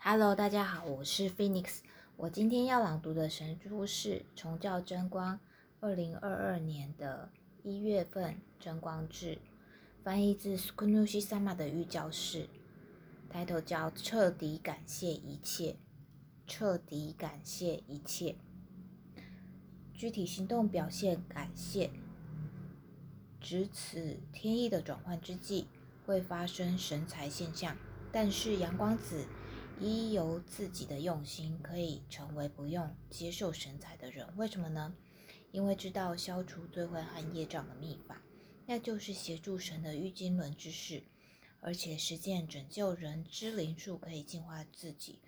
[0.00, 1.80] Hello，大家好，我是 Phoenix。
[2.16, 5.34] 我今天要朗读的神书是《重教真光》，
[5.80, 7.28] 二零二二年的
[7.64, 9.38] 一月份真光志，
[10.04, 12.48] 翻译自 Sukunushi Sama 的预教示，
[13.28, 15.74] 抬头叫彻底感谢一切，
[16.46, 18.36] 彻底感谢一切，
[19.92, 21.90] 具体行动表现感谢，
[23.40, 25.66] 值此天意的转换之际，
[26.06, 27.76] 会发生神才现象，
[28.12, 29.26] 但是阳光子。
[29.80, 34.26] 依由自己的用心，可以成为不用接受神采的人。
[34.36, 34.94] 为什么呢？
[35.52, 38.20] 因为知道消除罪慧和业障的秘法，
[38.66, 41.04] 那就是协助神的御金轮之事，
[41.60, 45.20] 而且实践拯救人之灵术，可以净化自己，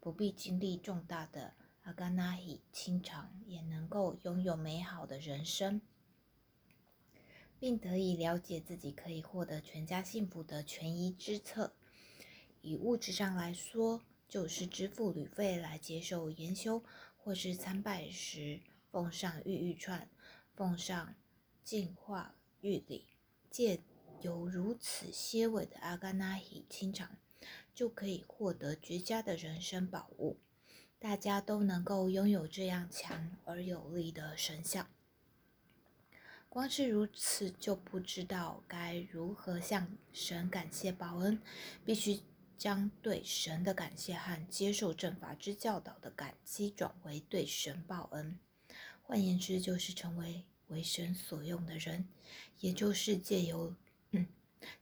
[0.00, 5.80] 不必经历重大的阿甘那希清场，也能够拥有美好的人生，
[7.58, 11.72] 并得以了解自己可以获得全家幸福的权宜之策。
[12.62, 16.82] 以物质上来说，就是支付旅费来接受研修，
[17.16, 18.60] 或是参拜时
[18.90, 20.08] 奉上玉玉串，
[20.54, 21.14] 奉上
[21.64, 23.08] 净化玉礼，
[23.50, 23.80] 借
[24.20, 27.18] 由如此些微的阿甘那希清场，
[27.74, 30.38] 就可以获得绝佳的人生宝物。
[31.00, 34.88] 大家都能够拥有这样强而有力的神像，
[36.48, 41.42] 光是如此就不知道该如何向神感谢报恩，
[41.84, 42.20] 必须。
[42.62, 48.38] 将对神的感谢和接受正法之教导的感激转为对神报恩，
[49.02, 52.06] 换言之，就是成为为神所用的人，
[52.60, 53.74] 也就是借由
[54.12, 54.28] 嗯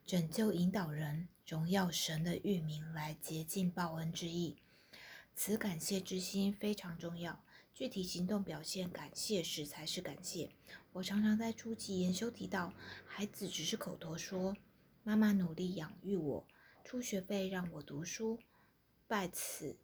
[0.04, 4.58] 拯救引导人、荣耀神的域名来竭尽报恩之意。
[5.34, 10.50] 此感谢之心非常重要，具体行动表现感谢时才是感谢。
[10.92, 12.74] 我常常在初期研修提到，
[13.06, 14.54] 孩子只是口头说
[15.02, 16.46] ：“妈妈努力养育我。”
[16.84, 18.38] 出学费让我读书，
[19.06, 19.76] 拜此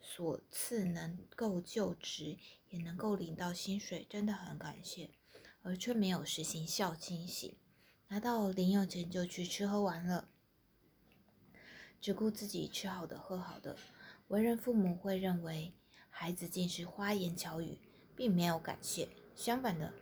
[0.00, 2.38] 所赐能够就职，
[2.70, 5.10] 也能够领到薪水，真的很感谢。
[5.62, 7.56] 而却没有实行孝亲行，
[8.06, 10.28] 拿到零用钱就去吃喝玩乐，
[12.00, 13.76] 只顾自己吃好的喝好的。
[14.28, 15.72] 为人父母会认为
[16.08, 17.78] 孩子尽是花言巧语，
[18.14, 19.08] 并没有感谢。
[19.34, 19.92] 相反的，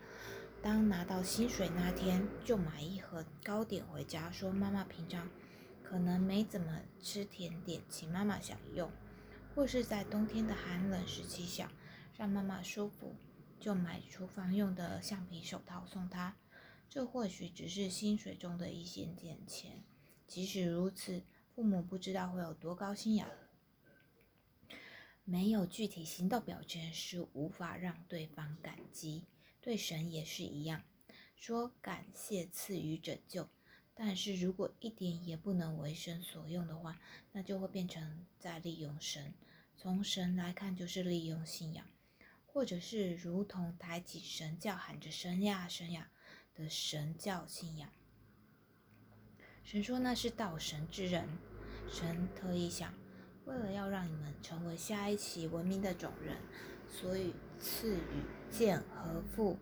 [0.62, 5.30] 当拿到薪水那天，就买一盒糕点回家，说妈妈平常。
[5.84, 8.88] 可能没怎么吃甜点，请妈妈享用；
[9.54, 11.70] 或是在冬天的寒冷时期想
[12.16, 13.14] 让妈妈舒服，
[13.60, 16.34] 就买厨房用的橡皮手套送她。
[16.88, 19.84] 这或许只是薪水中的一些点钱，
[20.26, 21.22] 即使如此，
[21.54, 23.28] 父母不知道会有多高兴呀。
[25.24, 29.24] 没有具体行动表现，是无法让对方感激。
[29.60, 30.82] 对神也是一样，
[31.36, 33.48] 说感谢赐予拯救。
[33.96, 36.98] 但是如果一点也不能为神所用的话，
[37.32, 39.32] 那就会变成在利用神。
[39.76, 41.86] 从神来看，就是利用信仰，
[42.44, 46.10] 或者是如同抬起神教喊着神呀神呀
[46.54, 47.88] 的神教信仰。
[49.62, 51.28] 神说那是道神之人，
[51.88, 52.92] 神特意想，
[53.44, 56.36] 为了要让你们成为下一期文明的种人，
[56.88, 59.58] 所以赐予剑和富，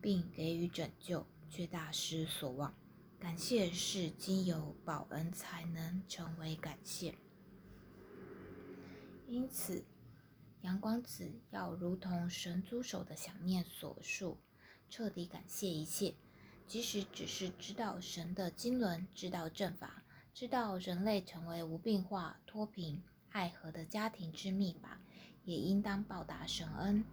[0.00, 2.74] 并给予拯救，却大失所望。
[3.20, 7.14] 感谢是经由报恩才能成为感谢，
[9.26, 9.84] 因此
[10.62, 14.38] 阳光子要如同神组手的想念所述，
[14.88, 16.14] 彻底感谢一切，
[16.68, 25.00] 即使只是知道神的经纶，知道正法，知道人类成为无病化、脱贫、爱和的家庭之秘法，
[25.44, 27.04] 也应当报答神恩。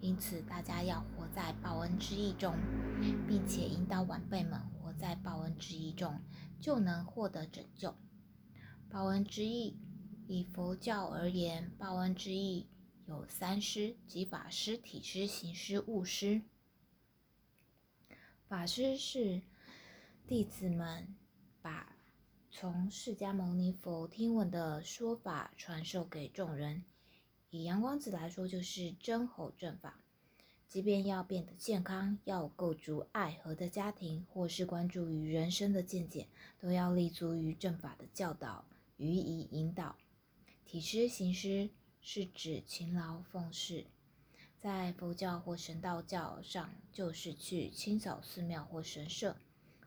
[0.00, 2.56] 因此，大家要活在报恩之意中，
[3.26, 4.60] 并且引导晚辈们。
[5.02, 6.22] 在报恩之意中，
[6.60, 7.92] 就能获得拯救。
[8.88, 9.76] 报恩之意，
[10.28, 12.68] 以佛教而言，报恩之意
[13.06, 16.42] 有三师，即法师、体师、行师、悟师。
[18.46, 19.42] 法师是
[20.24, 21.16] 弟子们
[21.60, 21.96] 把
[22.48, 26.84] 从释迦牟尼佛听闻的说法传授给众人。
[27.50, 29.98] 以阳光子来说，就是真吼正法。
[30.72, 36.28] 即便要变得健康，要构筑爱和的家庭，或是关注于人生的见解，
[36.58, 38.64] 都要立足于正法的教导，
[38.96, 39.96] 予以引导。
[40.64, 41.68] 体师行师
[42.00, 43.84] 是指勤劳奉事，
[44.62, 49.36] 在佛教或神道教上，就是去清扫寺庙或神社，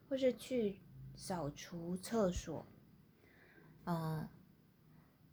[0.07, 0.77] 或是去
[1.15, 2.63] 扫除厕所，
[3.85, 4.29] 嗯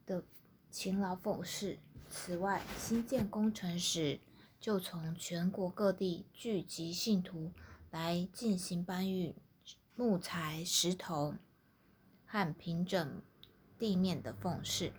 [0.07, 0.25] 的
[0.71, 1.79] 勤劳奉事。
[2.09, 4.19] 此外，新建工程时，
[4.63, 7.51] 就从全国各地聚集信徒
[7.91, 9.35] 来进行搬运
[9.97, 11.35] 木材、石头
[12.25, 13.21] 和平整
[13.77, 14.93] 地面的奉事。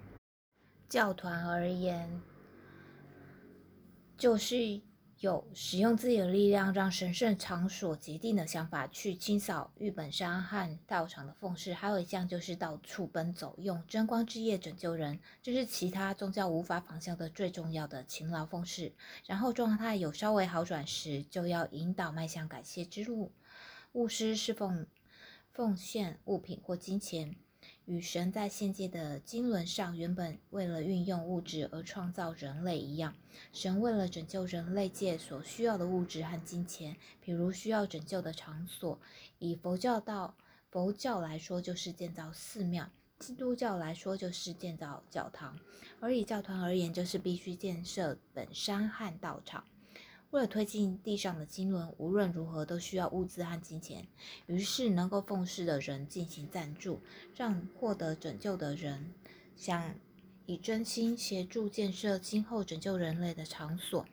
[0.89, 2.21] 教团而言，
[4.17, 4.81] 就是
[5.23, 11.73] 有使用自己的力量，让神圣场所决定的想法去清扫玉本山和道场的奉事。
[11.73, 18.91] 还有一项就是到处奔走，用真光之夜拯救人，这是其他宗教无法仿效的最重要的勤劳奉事。
[19.25, 23.31] 然后状态有稍微好转时，就要引导迈向感谢之路。
[23.93, 24.85] 巫师是奉
[25.53, 27.33] 奉献物品或金钱。
[27.85, 33.13] 与神在现界的经纶上，原本为了运用物质而创造人类一样，
[33.51, 38.97] 神为了拯救人类界所需要的物质和金钱，比如需要拯救的场所，
[39.39, 40.33] 以佛教到
[40.71, 42.89] 佛教来说就是建造寺庙，
[43.19, 45.59] 基督教来说就是建造教堂，
[45.99, 49.63] 而以教团而言，就是必须建设本山和道场。
[50.33, 54.07] 为了推进地上的经纶，无论如何都需要物资和金钱。
[54.47, 57.03] 于是，能够奉事的人进行赞助，
[57.35, 59.13] 让获得拯救的人
[59.55, 59.93] 想
[60.47, 64.07] 以真心协助建设今后拯救人类的场所。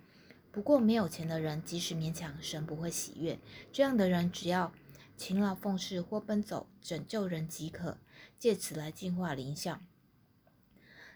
[0.52, 3.38] 不过，没有钱的人即使勉强，神不会喜悦。
[3.72, 4.74] 这样的人只要
[5.16, 7.96] 勤劳奉事或奔走拯救人即可，
[8.38, 9.80] 借此来净化灵相。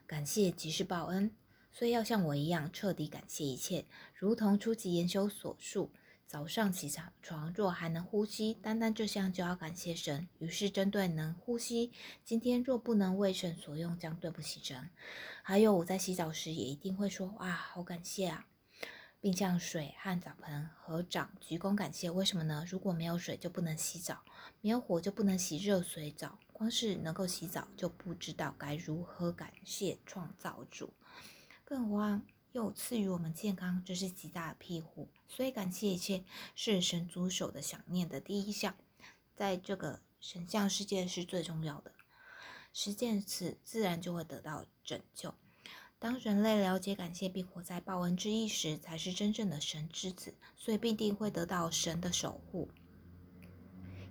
[0.06, 1.30] 感谢即是报恩。
[1.74, 3.84] 所以要像我一样彻底感谢一切，
[4.14, 5.90] 如同初级研修所述，
[6.24, 10.28] 早上起床床若还能呼吸，单单这项就要感谢神。
[10.38, 11.92] 于是针对能呼吸，
[12.24, 14.88] 今天若不能为神所用，将对不起神。
[15.42, 18.46] 还有我在洗澡时也一定会说哇，好感谢啊，
[19.20, 22.08] 并向水和澡盆合掌鞠躬感谢。
[22.08, 22.64] 为什么呢？
[22.68, 24.22] 如果没有水就不能洗澡，
[24.60, 30.92] 没有火就不能洗热水澡，光是能够洗澡就不知道该如何感谢创造主。
[31.64, 32.22] 更何况
[32.52, 35.08] 又赐予我们健康，这是极大的庇护。
[35.26, 36.22] 所以感谢一切
[36.54, 38.76] 是神主手的想念的第一项，
[39.34, 41.92] 在这个神像世界是最重要的。
[42.72, 45.34] 实践此，自然就会得到拯救。
[45.98, 52.68] 当人类了解感谢并活在报恩之意时，才是真正的神之子，所以必定会得到神的守护。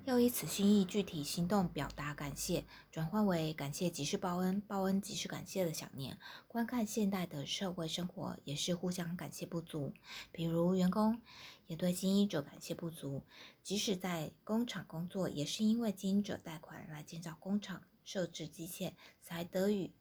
[0.06, 6.18] 要以此心意具体行动表达感谢，转换为感谢即是报恩，报恩即是感谢的想念。
[6.50, 9.94] 观看现代的社会生活，也是互相感谢不足。
[10.34, 11.22] 比如员工
[11.68, 13.24] 也对经营者感谢不足，
[13.64, 18.92] 即使在工厂工作，也是因为经营者贷款来建造工厂、设置机械，
[19.22, 19.94] 才得以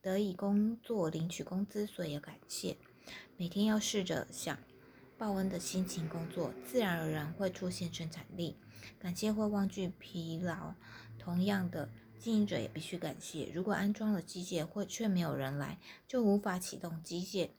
[0.00, 2.78] 得以工作领取工资，所以要感谢。
[3.36, 4.58] 每天要试着想
[5.18, 8.56] 报恩的心情工作，自然而然会出现生产力。
[8.98, 10.74] 感谢会忘记疲劳，
[11.18, 11.88] 同样的，
[12.18, 13.50] 经营者也必须感谢。
[13.54, 17.50] 如果安装了机械，或却没有人来，就无法启动机械。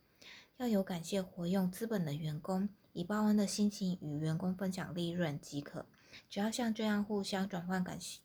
[0.58, 5.86] 要有感谢活用资本的员工，以报恩的心情与员工分享利润即可。
[6.30, 8.22] 只要像这样互相转换感谢，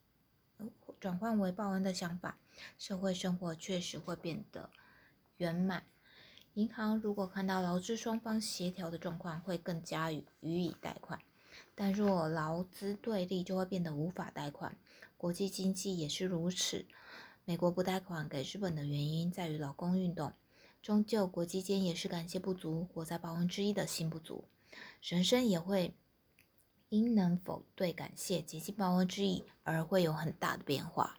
[0.98, 2.38] 转换为报恩的想法，
[2.78, 4.70] 社会生活确实会变得
[5.36, 5.84] 圆满。
[6.54, 11.20] 银行如果看到劳资双方协调的状况，会更加予予以贷款。
[11.74, 14.76] 但若劳资对立，就会变得无法贷款。
[15.16, 16.84] 国际经济也是如此。
[17.44, 20.32] 美国不贷款给日本的原因在于劳工运动。
[20.82, 24.44] 终究，国际间也是感谢不足，活在报恩之一的心不足。
[25.00, 25.94] 人生也会
[26.88, 31.16] 因能否对感谢竭尽报恩之意而会有很大的变化。